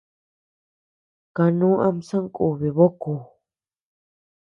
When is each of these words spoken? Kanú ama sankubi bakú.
Kanú 1.35 1.69
ama 1.87 2.01
sankubi 2.09 2.69
bakú. 2.77 3.13